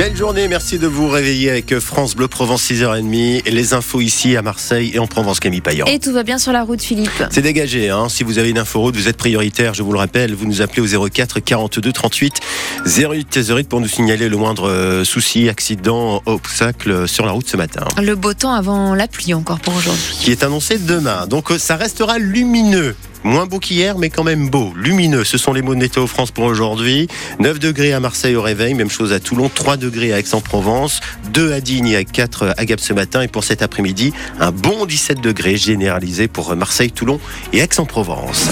Belle 0.00 0.16
journée, 0.16 0.48
merci 0.48 0.78
de 0.78 0.86
vous 0.86 1.10
réveiller 1.10 1.50
avec 1.50 1.78
France 1.78 2.16
Bleu 2.16 2.26
Provence 2.26 2.70
6h30 2.70 3.42
et 3.44 3.50
les 3.50 3.74
infos 3.74 4.00
ici 4.00 4.34
à 4.34 4.40
Marseille 4.40 4.92
et 4.94 4.98
en 4.98 5.06
Provence 5.06 5.40
Camille 5.40 5.60
Payan. 5.60 5.84
Et 5.84 5.98
tout 5.98 6.14
va 6.14 6.22
bien 6.22 6.38
sur 6.38 6.52
la 6.52 6.62
route 6.62 6.80
Philippe 6.80 7.22
C'est 7.30 7.42
dégagé, 7.42 7.90
hein. 7.90 8.08
si 8.08 8.24
vous 8.24 8.38
avez 8.38 8.48
une 8.48 8.56
info 8.56 8.80
route, 8.80 8.96
vous 8.96 9.08
êtes 9.08 9.18
prioritaire, 9.18 9.74
je 9.74 9.82
vous 9.82 9.92
le 9.92 9.98
rappelle, 9.98 10.34
vous 10.34 10.46
nous 10.46 10.62
appelez 10.62 10.96
au 10.96 11.08
04 11.10 11.40
42 11.40 11.92
38 11.92 12.40
08 12.86 13.40
08 13.46 13.68
pour 13.68 13.82
nous 13.82 13.88
signaler 13.88 14.30
le 14.30 14.38
moindre 14.38 14.70
euh, 14.70 15.04
souci, 15.04 15.50
accident, 15.50 16.22
obstacle 16.24 17.06
sur 17.06 17.26
la 17.26 17.32
route 17.32 17.46
ce 17.46 17.58
matin. 17.58 17.84
Le 18.02 18.14
beau 18.14 18.32
temps 18.32 18.54
avant 18.54 18.94
la 18.94 19.06
pluie 19.06 19.34
encore 19.34 19.60
pour 19.60 19.76
aujourd'hui. 19.76 20.16
Qui 20.18 20.30
est 20.30 20.42
annoncé 20.42 20.78
demain, 20.78 21.26
donc 21.26 21.50
euh, 21.50 21.58
ça 21.58 21.76
restera 21.76 22.18
lumineux 22.18 22.96
Moins 23.24 23.46
beau 23.46 23.58
qu'hier, 23.58 23.98
mais 23.98 24.10
quand 24.10 24.24
même 24.24 24.48
beau, 24.48 24.72
lumineux. 24.76 25.24
Ce 25.24 25.38
sont 25.38 25.52
les 25.52 25.62
mots 25.62 25.74
de 25.74 25.80
Météo 25.80 26.06
France 26.06 26.30
pour 26.30 26.44
aujourd'hui. 26.44 27.08
9 27.38 27.58
degrés 27.58 27.92
à 27.92 28.00
Marseille 28.00 28.36
au 28.36 28.42
réveil, 28.42 28.74
même 28.74 28.90
chose 28.90 29.12
à 29.12 29.20
Toulon, 29.20 29.50
3 29.52 29.76
degrés 29.76 30.12
à 30.12 30.18
Aix-en-Provence, 30.18 31.00
2 31.32 31.52
à 31.52 31.60
Digne 31.60 31.88
et 31.88 32.04
4 32.04 32.54
à 32.56 32.64
Gap 32.64 32.80
ce 32.80 32.92
matin. 32.92 33.22
Et 33.22 33.28
pour 33.28 33.44
cet 33.44 33.62
après-midi, 33.62 34.12
un 34.38 34.52
bon 34.52 34.86
17 34.86 35.20
degrés 35.20 35.56
généralisé 35.56 36.28
pour 36.28 36.54
Marseille, 36.56 36.92
Toulon 36.92 37.20
et 37.52 37.58
Aix-en-Provence. 37.58 38.48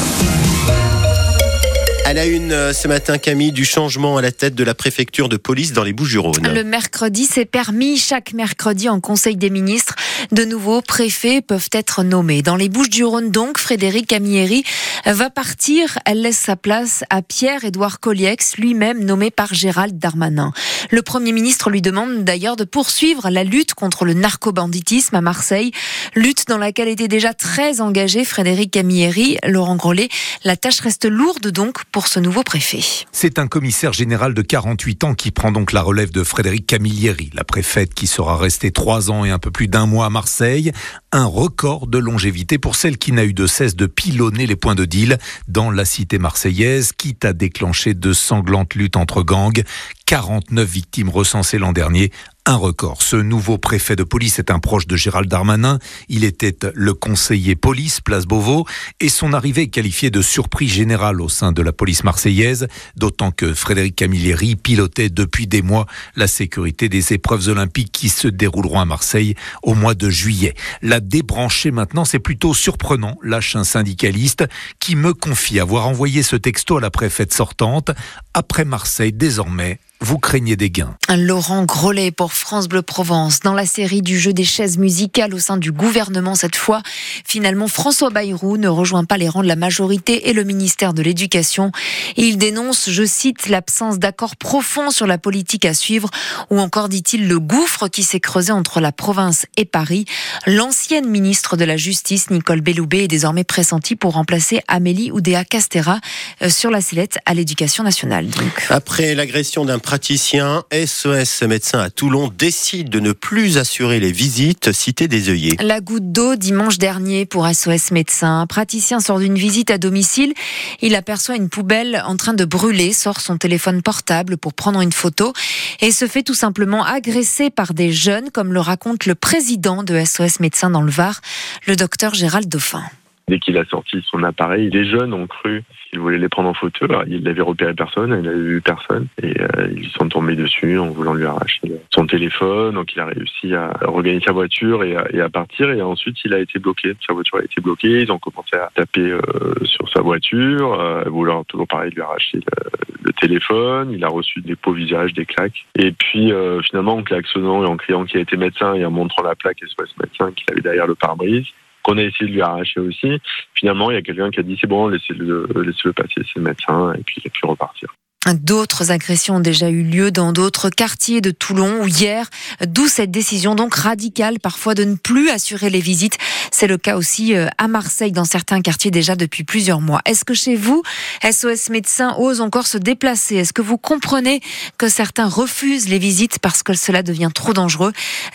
Elle 2.11 2.17
a 2.17 2.25
une 2.25 2.53
euh, 2.53 2.73
ce 2.73 2.89
matin, 2.89 3.19
Camille, 3.19 3.53
du 3.53 3.67
changement 3.67 4.17
à 4.17 4.23
la 4.23 4.33
tête 4.33 4.55
de 4.55 4.65
la 4.65 4.75
préfecture 4.75 5.29
de 5.29 5.37
police 5.37 5.75
dans 5.75 5.85
les 5.85 5.93
Bouches-du-Rhône. 5.93 6.55
Le 6.55 6.65
mercredi, 6.65 7.29
c'est 7.31 7.45
permis. 7.45 7.99
Chaque 7.99 8.33
mercredi, 8.33 8.89
en 8.89 8.99
Conseil 8.99 9.37
des 9.37 9.51
ministres, 9.51 9.95
de 10.33 10.47
nouveaux 10.47 10.81
préfets 10.81 11.43
peuvent 11.43 11.69
être 11.71 12.05
nommés. 12.05 12.41
Dans 12.41 12.57
les 12.57 12.71
Bouches-du-Rhône, 12.71 13.31
donc, 13.31 13.59
Frédéric 13.59 14.07
Camilleri 14.07 14.65
va 15.07 15.31
partir. 15.31 15.99
Elle 16.05 16.23
laisse 16.23 16.39
sa 16.39 16.57
place 16.57 17.05
à 17.11 17.23
Pierre-Édouard 17.23 18.01
Colliex, 18.01 18.57
lui-même 18.57 19.05
nommé 19.05 19.31
par 19.31 19.55
Gérald 19.55 19.99
Darmanin. 19.99 20.53
Le 20.91 21.03
Premier 21.03 21.33
ministre 21.33 21.71
lui 21.71 21.83
demande 21.83 22.25
d'ailleurs 22.25 22.57
de 22.57 22.65
poursuivre 22.65 23.31
la 23.31 23.45
lutte 23.45 23.75
contre 23.75 24.05
le 24.05 24.15
narcobanditisme 24.15 25.17
à 25.17 25.21
Marseille, 25.21 25.73
lutte 26.15 26.47
dans 26.49 26.59
laquelle 26.59 26.89
était 26.89 27.09
déjà 27.09 27.35
très 27.35 27.81
engagé 27.81 28.25
Frédéric 28.25 28.73
Camilleri. 28.73 29.39
Laurent 29.47 29.77
Grollet, 29.77 30.09
la 30.45 30.57
tâche 30.57 30.81
reste 30.81 31.07
lourde 31.07 31.49
donc 31.49 31.85
pour 31.93 32.09
ce 32.09 32.21
nouveau 32.21 32.43
préfet. 32.43 32.81
C'est 33.13 33.39
un 33.39 33.47
commissaire 33.47 33.93
général 33.93 34.35
de 34.35 34.43
48 34.43 35.05
ans 35.05 35.15
qui 35.15 35.31
prend 35.31 35.53
donc 35.53 35.73
la 35.73 35.83
relève 35.83 36.11
de 36.11 36.23
Frédéric 36.23 36.67
Camilleri, 36.67 37.31
la 37.35 37.45
préfète 37.45 37.95
qui 37.95 38.07
sera 38.07 38.37
restée 38.37 38.71
trois 38.71 39.11
ans 39.11 39.25
et 39.25 39.31
un 39.31 39.39
peu 39.39 39.51
plus 39.51 39.69
d'un 39.69 39.87
mois 39.87 40.07
à 40.07 40.11
Marseille. 40.11 40.73
Un 41.11 41.25
record 41.25 41.87
de 41.87 41.97
longévité 41.97 42.59
pour 42.59 42.77
celle 42.77 42.99
qui 42.99 43.13
n'a 43.13 43.25
eu 43.25 43.33
de 43.33 43.47
cesse 43.47 43.75
de 43.77 43.87
pilonner 43.87 44.47
les 44.47 44.57
points 44.57 44.75
de 44.75 44.85
deal 44.85 45.17
dans 45.47 45.71
la 45.71 45.87
cité 45.87 46.19
marseillaise, 46.19 46.93
quitte 46.93 47.25
à 47.25 47.33
déclencher 47.33 47.95
de 47.95 48.13
sanglantes 48.13 48.75
luttes 48.75 48.97
entre 48.97 49.23
gangs. 49.23 49.65
49 50.05 50.69
victimes 50.69 51.09
recensées 51.09 51.57
l'an 51.57 51.73
dernier, 51.73 52.13
un 52.49 52.57
record. 52.57 53.03
Ce 53.03 53.17
nouveau 53.17 53.59
préfet 53.59 53.95
de 53.95 54.05
police 54.05 54.39
est 54.39 54.51
un 54.51 54.59
proche 54.59 54.87
de 54.87 54.97
Gérald 54.97 55.29
Darmanin. 55.29 55.79
Il 56.09 56.25
était 56.25 56.57
le 56.73 56.95
conseiller 56.95 57.57
police, 57.57 58.01
place 58.01 58.25
Beauvau, 58.25 58.65
et 59.01 59.11
son 59.11 59.35
arrivée 59.35 59.65
est 59.65 59.69
qualifiée 59.69 60.09
de 60.09 60.23
surprise 60.23 60.73
générale 60.73 61.21
au 61.21 61.29
sein 61.29 61.53
de 61.53 61.61
la 61.61 61.73
police 61.73 62.05
marseillaise, 62.05 62.67
d'autant 62.97 63.33
que 63.33 63.53
Frédéric 63.53 63.97
Camilleri 63.97 64.57
pilotait 64.57 65.11
depuis 65.11 65.47
des 65.47 65.61
mois 65.61 65.85
la 66.17 66.27
sécurité 66.27 66.89
des 66.89 67.13
épreuves 67.13 67.49
olympiques 67.49 67.93
qui 67.93 68.09
se 68.09 68.29
dérouleront 68.29 68.81
à 68.81 68.87
Marseille 68.87 69.35
au 69.63 69.75
mois 69.75 69.95
de 69.95 70.09
juillet. 70.09 70.55
La 70.81 71.01
débrancher 71.01 71.71
maintenant, 71.71 72.07
c'est 72.07 72.19
plutôt 72.19 72.55
surprenant, 72.55 73.19
lâche 73.23 73.57
un 73.57 73.65
syndicaliste 73.65 74.47
qui 74.81 74.97
me 74.97 75.13
confie 75.13 75.61
avoir 75.61 75.87
envoyé 75.87 76.23
ce 76.23 76.37
texto 76.37 76.79
à 76.79 76.81
la 76.81 76.91
préfète 76.91 77.35
sortante. 77.35 77.91
Après 78.33 78.65
Marseille, 78.65 79.13
désormais, 79.13 79.81
vous 80.01 80.19
craignez 80.19 80.57
des 80.57 80.71
gains. 80.71 80.97
Laurent 81.17 81.65
Grollet 81.65 82.11
pour 82.11 82.33
France 82.33 82.69
Bleu 82.69 82.83
Provence. 82.83 83.41
Dans 83.41 83.55
la 83.55 83.67
série 83.67 84.01
du 84.01 84.19
jeu 84.19 84.33
des 84.33 84.45
chaises 84.45 84.79
musicales 84.79 85.35
au 85.35 85.39
sein 85.39 85.57
du 85.57 85.73
gouvernement 85.73 86.35
cette 86.35 86.57
fois, 86.57 86.83
finalement 87.25 87.67
François 87.67 88.11
Bayrou 88.11 88.57
ne 88.59 88.69
rejoint 88.69 89.05
pas 89.05 89.17
les 89.17 89.29
rangs 89.29 89.43
de 89.43 89.49
la 89.49 89.57
majorité 89.57 90.29
et 90.29 90.33
le 90.33 90.45
ministère 90.45 90.95
de 90.95 91.03
l'Éducation. 91.03 91.73
Il 92.17 92.39
dénonce, 92.39 92.91
je 92.91 93.05
cite, 93.05 93.49
l'absence 93.49 93.99
d'accord 93.99 94.37
profond 94.37 94.91
sur 94.91 95.07
la 95.07 95.19
politique 95.19 95.65
à 95.65 95.75
suivre 95.75 96.11
ou 96.51 96.61
encore, 96.61 96.89
dit-il, 96.89 97.27
le 97.27 97.41
gouffre 97.41 97.89
qui 97.89 98.03
s'est 98.05 98.21
creusé 98.21 98.53
entre 98.53 98.81
la 98.81 98.93
province 98.93 99.47
et 99.57 99.65
Paris. 99.65 100.05
L'ancienne 100.47 101.09
ministre 101.09 101.57
de 101.57 101.65
la 101.65 101.77
Justice, 101.77 102.31
Nicole 102.31 102.61
Belloubet, 102.61 103.05
est 103.05 103.09
désormais 103.09 103.45
pressentie 103.45 103.97
pour 103.97 104.13
remplacer 104.13 104.61
Amélie 104.69 105.11
Oudéa 105.11 105.45
Castera 105.45 105.99
euh, 106.43 106.49
sur 106.49 106.71
la 106.71 106.81
sellette 106.81 107.19
à 107.27 107.35
l'Éducation 107.35 107.83
nationale. 107.83 108.29
Donc. 108.29 108.67
Après 108.71 109.15
l'agression 109.15 109.65
d'un 109.65 109.79
praticien, 109.89 110.65
SOS 110.71 111.45
médecin 111.45 111.79
à 111.79 111.89
Toulon 111.89 112.29
décide 112.29 112.91
de 112.91 113.01
ne 113.01 113.13
plus 113.13 113.57
assurer 113.57 114.01
les 114.01 114.13
visites 114.13 114.71
cité 114.71 115.09
des 115.09 115.31
œillets. 115.31 115.57
La 115.63 115.81
goutte 115.81 116.13
d'eau 116.13 116.37
dimanche 116.37 116.77
dernier 116.77 117.25
pour 117.25 117.49
SOS 117.49 117.93
médecin. 117.93 118.43
Un 118.43 118.47
praticien 118.47 119.01
sort 119.01 119.19
d'une 119.19 119.37
visite 119.37 119.71
à 119.71 119.79
domicile. 119.79 120.35
Il 120.83 120.95
aperçoit 120.95 121.37
une 121.37 121.49
poubelle 121.49 122.03
en 122.07 122.19
train 122.19 122.35
de 122.35 122.45
brûler, 122.45 122.93
sort 122.93 123.23
son 123.23 123.39
téléphone 123.39 123.81
portable 123.81 124.37
pour 124.37 124.53
prendre 124.53 124.83
une 124.83 124.93
photo 124.93 125.33
et 125.81 125.91
se 125.91 126.07
fait 126.07 126.23
tout 126.23 126.35
simplement 126.35 126.85
agresser 126.85 127.49
par 127.49 127.73
des 127.73 127.91
jeunes, 127.91 128.31
comme 128.31 128.53
le 128.53 128.61
raconte 128.61 129.07
le 129.07 129.15
président 129.15 129.85
de 129.85 130.05
SOS 130.05 130.41
médecin 130.41 130.69
dans 130.69 130.83
le 130.83 130.91
Var, 130.91 131.23
le 131.67 131.77
docteur 131.77 132.13
Gérald 132.13 132.47
Dauphin. 132.47 132.85
Dès 133.29 133.39
qu'il 133.39 133.59
a 133.59 133.65
sorti 133.67 134.03
son 134.11 134.23
appareil, 134.23 134.71
les 134.71 134.85
jeunes 134.85 135.13
ont 135.13 135.27
cru 135.27 135.63
qu'il 135.91 135.99
voulait 135.99 136.19
les 136.19 136.29
prendre 136.29 136.49
en 136.49 136.55
photo. 136.55 136.87
Il 137.07 137.23
n'avait 137.23 137.43
repéré 137.43 137.75
personne, 137.75 138.11
il 138.11 138.23
n'avait 138.23 138.39
vu 138.39 138.61
personne. 138.61 139.07
Et 139.23 139.35
euh, 139.41 139.69
ils 139.77 139.89
sont 139.91 140.09
tombés 140.09 140.37
dessus 140.37 140.79
en 140.79 140.89
voulant 140.89 141.15
lui 141.15 141.27
arracher 141.27 141.61
son 141.95 142.07
téléphone. 142.07 142.75
Donc 142.75 142.95
il 142.95 143.01
a 143.01 143.07
réussi 143.07 143.55
à 143.55 143.73
regagner 143.83 144.21
sa 144.25 144.33
voiture 144.33 144.85
et 144.85 145.21
à, 145.21 145.29
partir. 145.29 145.71
Et 145.71 145.83
ensuite, 145.83 146.17
il 146.25 146.33
a 146.35 146.39
été 146.39 146.59
bloqué. 146.59 146.95
Sa 147.07 147.13
voiture 147.13 147.39
a 147.39 147.45
été 147.45 147.61
bloquée. 147.61 148.03
Ils 148.03 148.13
ont 148.13 148.19
commencé 148.19 148.57
à 148.57 148.71
taper 148.75 149.11
euh, 149.11 149.21
sur 149.65 149.89
sa 149.91 150.01
voiture, 150.01 150.81
euh, 150.81 151.05
vouloir 151.07 151.45
toujours 151.47 151.67
pareil 151.67 151.93
lui 151.93 152.03
arracher 152.03 152.39
le, 152.39 153.13
téléphone. 153.21 153.91
Il 153.93 154.05
a 154.05 154.09
reçu 154.09 154.41
des 154.41 154.55
pots 154.55 154.73
visage, 154.73 155.13
des 155.13 155.27
claques. 155.27 155.67
Et 155.75 155.93
puis 155.93 156.33
euh, 156.33 156.61
finalement, 156.63 156.97
en 156.97 157.03
klaxonnant 157.03 157.65
et 157.65 157.67
en 157.67 157.77
criant 157.77 158.05
qu'il 158.05 158.19
a 158.19 158.23
été 158.23 158.37
médecin 158.37 158.75
et 158.75 158.85
en 158.85 158.91
montrant 158.91 159.23
la 159.23 159.35
plaque 159.35 159.59
SOS 159.61 159.95
médecin 160.01 160.33
qu'il 160.33 160.45
avait 160.51 160.61
derrière 160.61 160.87
le 160.87 160.95
pare-brise, 160.95 161.47
qu'on 161.83 161.99
a 161.99 162.03
essayé 162.03 162.29
de 162.31 162.35
lui 162.35 162.43
arracher 162.43 162.81
aussi. 162.81 163.21
Finalement, 163.55 163.91
il 163.91 163.95
y 163.95 163.99
a 163.99 164.03
quelqu'un 164.03 164.31
qui 164.31 164.41
a 164.41 164.43
dit 164.43 164.59
c'est 164.61 164.67
bon, 164.67 164.89
laissez-le 164.89 165.47
laissez 165.63 165.89
-le 165.89 165.93
passer, 165.93 166.23
c'est 166.25 166.37
le 166.37 166.43
médecin, 166.43 166.93
et 166.95 167.03
puis 167.03 167.17
il 167.23 167.29
a 167.29 167.31
pu 167.31 167.47
repartir. 167.47 167.95
D'autres 168.27 168.91
agressions 168.91 169.37
ont 169.37 169.41
déjà 169.41 169.71
eu 169.71 169.83
lieu 169.83 170.11
dans 170.11 170.33
d'autres 170.33 170.71
quartiers 170.71 171.21
de 171.21 171.31
Toulon 171.31 171.87
hier, 171.87 172.29
d'où 172.67 172.89
cette 172.89 173.13
décision 173.13 173.55
donc 173.55 173.75
radicale 173.75 174.41
parfois 174.41 174.75
de 174.75 174.85
ne 174.85 174.97
plus 174.97 175.31
assurer 175.31 175.71
les 175.71 175.81
visites. 175.81 176.19
C'est 176.51 176.67
le 176.67 176.79
cas 176.79 176.97
aussi 176.97 177.35
euh, 177.37 177.47
à 177.59 177.69
Marseille 177.69 178.11
dans 178.11 178.25
certains 178.25 178.61
quartiers 178.61 178.91
déjà 178.91 179.15
depuis 179.15 179.45
plusieurs 179.45 179.81
mois. 179.81 180.01
Est-ce 180.05 180.25
que 180.25 180.35
chez 180.35 180.57
vous, 180.57 180.83
SOS 181.23 181.71
médecins 181.71 182.17
osent 182.19 182.41
encore 182.41 182.67
se 182.67 182.77
déplacer? 182.77 183.37
Est-ce 183.37 183.53
que 183.53 183.63
vous 183.63 183.79
comprenez 183.79 184.41
que 184.79 184.89
certains 184.89 185.29
refusent 185.29 185.89
les 185.89 186.01
visites 186.01 186.41
parce 186.41 186.63
que 186.63 186.75
cela 186.75 187.05
devient 187.05 187.31
trop 187.33 187.53
dangereux? 187.53 187.93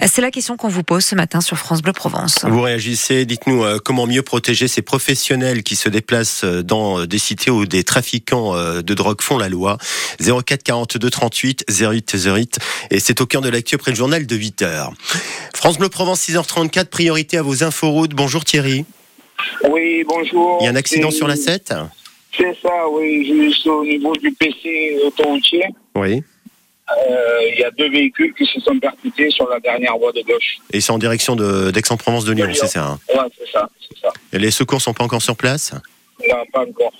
C'est 0.07 0.21
la 0.21 0.31
question 0.31 0.55
qu'on 0.55 0.69
vous 0.69 0.83
pose 0.83 1.03
ce 1.03 1.15
matin 1.15 1.41
sur 1.41 1.57
France 1.57 1.81
Bleu 1.81 1.93
Provence. 1.93 2.45
Vous 2.47 2.61
réagissez, 2.61 3.25
dites-nous 3.25 3.63
euh, 3.63 3.79
comment 3.83 4.07
mieux 4.07 4.23
protéger 4.23 4.67
ces 4.69 4.81
professionnels 4.81 5.61
qui 5.61 5.75
se 5.75 5.89
déplacent 5.89 6.45
euh, 6.45 6.63
dans 6.63 7.05
des 7.05 7.19
cités 7.19 7.51
où 7.51 7.65
des 7.65 7.83
trafiquants 7.83 8.53
de 8.55 8.93
drogue 8.93 9.21
font 9.21 9.37
la 9.37 9.49
loi? 9.49 9.72
04 10.19 10.63
42 10.63 11.09
38 11.09 11.65
08 11.69 12.15
08 12.25 12.59
et 12.91 12.99
c'est 12.99 13.21
au 13.21 13.25
cœur 13.25 13.41
de 13.41 13.49
l'actu 13.49 13.75
après 13.75 13.91
le 13.91 13.97
journal 13.97 14.25
de 14.25 14.35
8 14.35 14.61
h 14.63 14.89
France 15.53 15.77
Bleu 15.77 15.89
Provence 15.89 16.27
6h34 16.27 16.85
priorité 16.85 17.37
à 17.37 17.41
vos 17.41 17.63
inforoutes. 17.63 18.11
Bonjour 18.11 18.43
Thierry. 18.43 18.85
Oui, 19.69 20.03
bonjour. 20.07 20.57
Il 20.61 20.65
y 20.65 20.67
a 20.67 20.71
un 20.71 20.75
accident 20.75 21.11
sur 21.11 21.27
la 21.27 21.35
7 21.35 21.73
C'est 22.37 22.55
ça, 22.61 22.87
oui. 22.91 23.25
Juste 23.25 23.65
au 23.67 23.83
niveau 23.83 24.15
du 24.15 24.31
PC 24.31 24.97
autoroutier. 25.05 25.65
Oui. 25.95 26.23
Euh, 26.91 27.49
il 27.51 27.59
y 27.59 27.63
a 27.63 27.71
deux 27.71 27.89
véhicules 27.89 28.33
qui 28.33 28.45
se 28.45 28.59
sont 28.59 28.77
percutés 28.77 29.29
sur 29.29 29.47
la 29.47 29.59
dernière 29.59 29.97
voie 29.97 30.11
de 30.11 30.21
gauche. 30.21 30.57
Et 30.71 30.81
c'est 30.81 30.91
en 30.91 30.97
direction 30.97 31.35
d'Aix-en-Provence 31.35 32.25
de, 32.25 32.33
Lyon, 32.33 32.49
c'est 32.53 32.67
ça 32.67 32.85
hein 32.85 32.99
Ouais, 33.15 33.29
c'est 33.37 33.49
ça, 33.51 33.69
ça. 34.01 34.09
Et 34.33 34.39
les 34.39 34.51
secours 34.51 34.81
sont 34.81 34.93
pas 34.93 35.03
encore 35.03 35.21
sur 35.21 35.35
place 35.35 35.73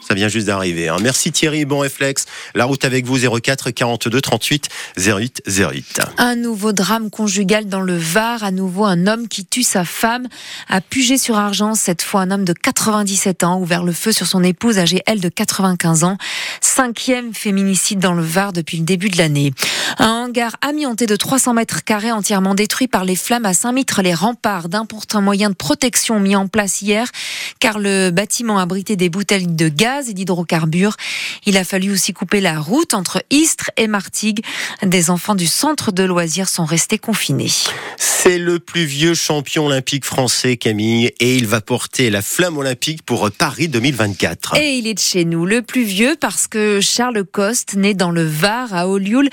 ça 0.02 0.14
vient 0.14 0.28
juste 0.28 0.48
d'arriver. 0.48 0.90
Hein. 0.90 0.98
Merci 1.02 1.32
Thierry, 1.32 1.66
bon 1.66 1.80
réflexe. 1.80 2.26
La 2.56 2.66
route 2.66 2.86
avec 2.86 3.06
vous 3.06 3.18
04 3.18 3.72
42 3.72 4.22
38 4.22 4.70
08 4.98 5.44
08. 5.48 6.02
Un 6.18 6.36
nouveau 6.36 6.72
drame 6.74 7.10
conjugal 7.10 7.68
dans 7.68 7.82
le 7.82 7.98
Var. 7.98 8.44
À 8.44 8.52
nouveau, 8.52 8.86
un 8.86 9.08
homme 9.08 9.28
qui 9.28 9.46
tue 9.46 9.64
sa 9.64 9.86
femme 9.86 10.28
à 10.70 10.82
Puget-sur-Argent. 10.82 11.76
Cette 11.76 12.02
fois, 12.02 12.22
un 12.22 12.32
homme 12.32 12.46
de 12.46 12.54
97 12.54 13.44
ans 13.44 13.60
ouvert 13.60 13.84
le 13.84 13.92
feu 13.92 14.12
sur 14.12 14.28
son 14.28 14.44
épouse 14.44 14.78
âgée, 14.78 15.02
elle, 15.06 15.22
de 15.22 15.30
95 15.30 16.04
ans. 16.04 16.18
Cinquième 16.62 17.34
féminicide 17.34 18.00
dans 18.00 18.14
le 18.14 18.24
Var 18.24 18.54
depuis 18.54 18.78
le 18.78 18.84
début 18.84 19.10
de 19.10 19.18
l'année. 19.18 19.54
Un 20.00 20.26
hangar 20.26 20.56
amianté 20.62 21.06
de 21.06 21.16
300 21.16 21.54
mètres 21.54 21.84
carrés 21.84 22.12
entièrement 22.12 22.56
détruit 22.56 22.88
par 22.88 23.06
les 23.06 23.16
flammes 23.16 23.46
à 23.46 23.54
Saint-Mitre. 23.54 24.02
Les 24.02 24.14
remparts 24.14 24.70
d'importants 24.70 25.22
moyens 25.22 25.52
de 25.52 25.56
protection 25.56 26.20
mis 26.20 26.36
en 26.36 26.48
place 26.48 26.82
hier 26.82 27.08
car 27.60 27.80
le 27.80 28.12
bâtiment 28.12 28.60
abritait 28.60 28.96
des 28.96 29.10
bouteilles 29.24 29.48
de 29.48 29.70
gaz 29.70 30.10
et 30.10 30.14
d'hydrocarbures. 30.14 30.98
Il 31.46 31.56
a 31.56 31.64
fallu 31.64 31.92
aussi 31.92 32.12
couper 32.12 32.42
la 32.42 32.60
route 32.60 32.94
entre 32.94 33.24
Istres 33.30 33.72
et 33.78 33.88
Martigues. 33.88 34.44
Des 34.82 35.10
enfants 35.10 35.36
du 35.36 35.48
centre 35.48 35.94
de 35.94 36.04
loisirs 36.04 36.50
sont 36.50 36.66
restés 36.66 36.98
confinés. 36.98 37.52
C'est 37.98 38.38
le 38.38 38.60
plus 38.60 38.84
vieux 38.84 39.14
champion 39.14 39.68
olympique 39.68 40.04
français, 40.04 40.58
Camille, 40.58 41.14
et 41.22 41.38
il 41.38 41.48
va 41.48 41.62
porter 41.62 42.10
la 42.10 42.22
flamme 42.22 42.58
olympique 42.58 43.04
pour 43.04 43.30
Paris 43.32 43.70
2024. 43.70 44.58
Et 44.58 44.78
il 44.78 44.88
est 44.88 44.94
de 44.94 45.00
chez 45.00 45.24
nous, 45.24 45.46
le 45.46 45.62
plus 45.62 45.84
vieux 45.84 46.18
parce 46.20 46.48
que 46.48 46.82
Charles 46.82 47.24
Coste, 47.24 47.76
né 47.76 47.94
dans 47.94 48.12
le 48.12 48.26
Var 48.26 48.74
à 48.74 48.90
Olioul, 48.90 49.30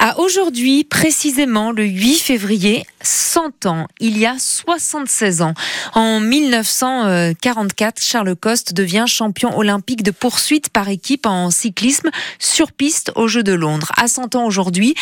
a 0.00 0.18
aujourd'hui, 0.18 0.82
précisément 0.82 1.70
le 1.70 1.84
8 1.84 2.18
février, 2.18 2.84
100 3.02 3.66
ans. 3.66 3.86
Il 4.00 4.18
y 4.18 4.26
a 4.26 4.36
76 4.36 5.42
ans. 5.42 5.54
En 5.94 6.18
1944, 6.18 8.02
Charles 8.02 8.34
Coste 8.34 8.72
devient 8.72 9.04
champion 9.06 9.27
olympique 9.54 10.02
de 10.02 10.10
poursuite 10.10 10.68
par 10.70 10.88
équipe 10.88 11.26
en 11.26 11.50
cyclisme 11.50 12.10
sur 12.38 12.72
piste 12.72 13.12
aux 13.16 13.28
Jeux 13.28 13.42
de 13.42 13.52
Londres. 13.52 13.92
À 13.96 14.08
100 14.08 14.34
ans 14.34 14.44
aujourd'hui, 14.44 14.94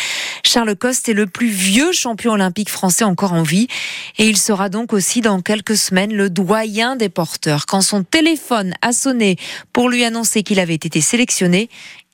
Charles 0.43 0.75
Coste 0.75 1.09
est 1.09 1.13
le 1.13 1.27
plus 1.27 1.49
vieux 1.49 1.91
champion 1.91 2.33
olympique 2.33 2.69
français 2.69 3.03
encore 3.03 3.33
en 3.33 3.43
vie 3.43 3.67
et 4.17 4.27
il 4.27 4.37
sera 4.37 4.69
donc 4.69 4.93
aussi 4.93 5.21
dans 5.21 5.41
quelques 5.41 5.77
semaines 5.77 6.13
le 6.13 6.29
doyen 6.29 6.95
des 6.95 7.09
porteurs. 7.09 7.65
Quand 7.65 7.81
son 7.81 8.03
téléphone 8.03 8.73
a 8.81 8.93
sonné 8.93 9.37
pour 9.73 9.89
lui 9.89 10.03
annoncer 10.03 10.43
qu'il 10.43 10.59
avait 10.59 10.75
été 10.75 11.01
sélectionné, 11.01 11.69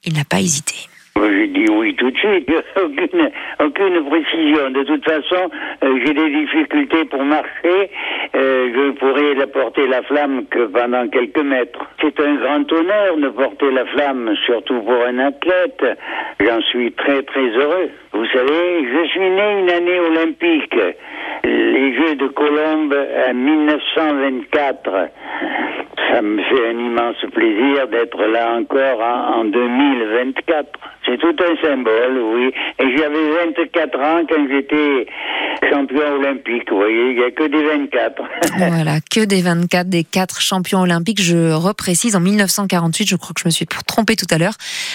il 0.06 0.14
n'a 0.14 0.26
pas 0.26 0.42
hésité. 0.42 0.76
J'ai 1.16 1.48
dit 1.48 1.66
oui 1.70 1.96
tout 1.96 2.10
de 2.10 2.18
suite, 2.18 2.52
aucune, 2.84 3.30
aucune 3.60 4.04
précision. 4.06 4.72
De 4.72 4.84
toute 4.84 5.06
façon, 5.06 5.50
euh, 5.84 6.00
j'ai 6.04 6.14
des 6.14 6.30
difficultés 6.30 7.06
pour 7.06 7.24
marcher. 7.24 7.92
Euh, 8.36 8.70
je 8.74 8.92
pourrais 8.92 9.36
la 9.36 9.48
porter 9.48 9.88
la 9.88 10.02
flamme 10.04 10.46
que 10.48 10.66
pendant 10.68 11.08
quelques 11.08 11.44
mètres. 11.44 11.80
C'est 12.02 12.20
un 12.20 12.36
grand 12.36 12.72
honneur 12.72 13.18
de 13.18 13.30
porter 13.30 13.72
la 13.72 13.86
flamme, 13.86 14.34
surtout 14.46 14.82
pour 14.82 15.06
un 15.06 15.20
athlète. 15.20 15.86
J'en 16.40 16.62
suis 16.62 16.92
très 16.94 17.22
très 17.24 17.48
heureux. 17.50 17.90
Vous 18.14 18.26
savez, 18.28 18.86
je 18.94 19.08
suis 19.10 19.30
né 19.30 19.60
une 19.60 19.70
année 19.70 20.00
olympique, 20.00 20.76
les 21.44 21.96
Jeux 21.96 22.16
de 22.16 22.28
Colombe 22.28 22.96
en 23.30 23.34
1924. 23.34 25.10
Ça 26.14 26.22
me 26.22 26.38
fait 26.44 26.68
un 26.70 26.78
immense 26.78 27.26
plaisir 27.34 27.88
d'être 27.88 28.22
là 28.24 28.54
encore 28.54 29.02
en, 29.02 29.40
en 29.40 29.46
2024. 29.46 30.70
C'est 31.06 31.18
tout 31.18 31.36
un 31.40 31.68
symbole, 31.68 32.18
oui. 32.36 32.54
Et 32.80 32.98
j'avais 32.98 33.30
24 33.46 34.00
ans 34.00 34.22
quand 34.30 34.48
j'étais 34.48 35.08
champion 35.70 36.16
olympique, 36.20 36.70
vous 36.70 36.78
voyez, 36.78 37.12
il 37.12 37.18
n'y 37.18 37.24
a 37.24 37.32
que 37.32 37.48
des 37.48 37.64
24. 37.64 38.22
Voilà, 38.58 39.00
que 39.12 39.26
des 39.26 39.42
24 39.42 39.90
des 39.90 40.04
4 40.04 40.40
champions 40.40 40.82
olympiques. 40.82 41.22
Je 41.22 41.52
reprécise, 41.52 42.16
en 42.16 42.20
1948, 42.20 43.08
je 43.08 43.16
crois 43.16 43.34
que 43.34 43.42
je 43.42 43.48
me 43.48 43.52
suis 43.52 43.66
trompée 43.88 44.16
tout 44.16 44.28
à 44.30 44.38
l'heure. 44.38 44.54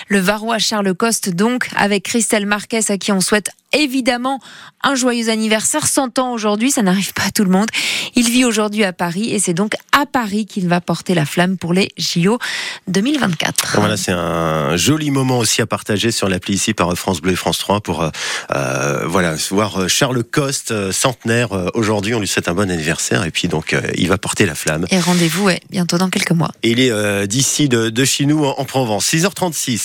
Le 0.09 0.19
Varois 0.19 0.59
Charles 0.59 0.95
Coste, 0.95 1.35
donc, 1.35 1.67
avec 1.77 2.05
Christelle 2.05 2.47
Marquez, 2.47 2.81
à 2.89 2.97
qui 2.97 3.11
on 3.13 3.21
souhaite 3.21 3.51
évidemment 3.73 4.41
un 4.83 4.95
joyeux 4.95 5.29
anniversaire. 5.29 5.87
100 5.87 6.19
ans 6.19 6.33
aujourd'hui, 6.33 6.71
ça 6.71 6.83
n'arrive 6.83 7.13
pas 7.13 7.25
à 7.25 7.31
tout 7.31 7.45
le 7.45 7.51
monde. 7.51 7.69
Il 8.15 8.29
vit 8.31 8.45
aujourd'hui 8.45 8.85
à 8.85 8.93
Paris 8.93 9.31
et 9.31 9.39
c'est 9.39 9.55
donc 9.55 9.75
à 9.93 10.07
Paris 10.07 10.47
qu'il 10.47 10.69
va 10.69 10.81
porter 10.81 11.15
la 11.15 11.25
flamme 11.25 11.59
pour 11.59 11.73
les 11.73 11.91
JO 11.97 12.39
2024. 12.87 13.77
Voilà, 13.79 13.97
c'est 13.97 14.13
un 14.13 14.77
joli 14.77 15.11
moment 15.11 15.39
aussi 15.39 15.61
à 15.61 15.67
partager 15.67 16.11
sur 16.11 16.29
l'appli 16.29 16.55
ici 16.55 16.75
par 16.75 16.97
France 16.97 17.21
Bleu 17.21 17.33
et 17.33 17.37
France 17.37 17.59
3 17.59 17.81
pour 17.81 18.03
euh, 18.03 18.11
euh, 18.55 19.07
voilà 19.07 19.35
voir 19.51 19.89
Charles 19.89 20.23
Coste, 20.25 20.71
euh, 20.71 20.93
centenaire 20.93 21.49
aujourd'hui. 21.75 22.15
On 22.15 22.21
lui 22.21 22.29
souhaite 22.29 22.49
un 22.49 22.55
bon 22.55 22.71
anniversaire 22.71 23.25
et 23.25 23.31
puis 23.31 23.49
donc 23.49 23.77
il 23.97 24.09
va 24.09 24.19
porter 24.19 24.47
la 24.47 24.55
flamme. 24.55 24.87
Et 24.91 25.01
rendez-vous 25.01 25.45
ouais, 25.45 25.61
bientôt 25.71 25.99
dans 25.99 26.11
quelques 26.11 26.33
mois. 26.33 26.51
Et 26.63 26.71
il 26.71 26.81
est 26.81 27.27
d'ici 27.27 27.69
de, 27.69 27.91
de, 27.91 28.05
chez 28.05 28.27
nous 28.27 28.45
en, 28.45 28.55
en 28.59 28.65
Provence. 28.65 29.13
6h36. 29.13 29.79